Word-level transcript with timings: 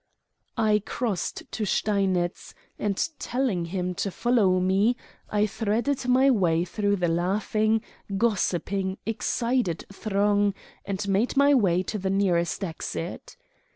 I 0.57 0.81
crossed 0.83 1.43
to 1.51 1.63
Steinitz, 1.63 2.55
and 2.79 2.97
telling 3.19 3.65
him 3.65 3.93
to 4.01 4.09
follow 4.09 4.59
me 4.59 4.97
I 5.29 5.45
threaded 5.45 6.07
my 6.07 6.31
way 6.31 6.65
through 6.65 6.95
the 6.95 7.07
laughing, 7.07 7.83
gossiping, 8.17 8.97
excited 9.05 9.85
throng 9.93 10.55
and 10.85 11.07
made 11.07 11.37
my 11.37 11.53
way 11.53 11.83
to 11.83 11.99
the 11.99 12.09
nearest 12.09 12.63
exit. 12.63 13.37